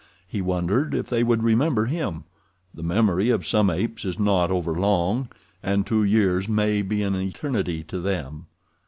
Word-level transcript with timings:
He 0.27 0.41
wondered 0.41 0.95
if 0.95 1.05
they 1.05 1.23
would 1.23 1.43
remember 1.43 1.85
him—the 1.85 2.81
memory 2.81 3.29
of 3.29 3.45
some 3.45 3.69
apes 3.69 4.03
is 4.03 4.17
not 4.17 4.49
overlong, 4.49 5.29
and 5.61 5.85
two 5.85 6.03
years 6.03 6.49
may 6.49 6.81
be 6.81 7.03
an 7.03 7.13
eternity 7.15 7.83
to 7.83 7.99
them. 7.99 8.47